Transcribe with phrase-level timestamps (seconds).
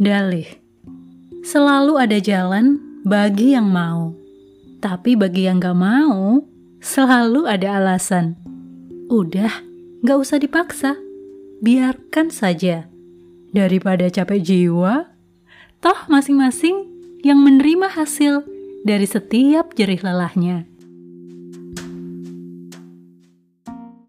[0.00, 0.48] Dalih,
[1.44, 4.16] selalu ada jalan bagi yang mau,
[4.80, 6.40] tapi bagi yang gak mau,
[6.80, 8.32] selalu ada alasan.
[9.12, 9.60] Udah,
[10.00, 10.96] gak usah dipaksa,
[11.60, 12.88] biarkan saja.
[13.52, 15.04] Daripada capek jiwa,
[15.84, 16.88] toh masing-masing
[17.20, 18.48] yang menerima hasil
[18.88, 20.64] dari setiap jerih lelahnya.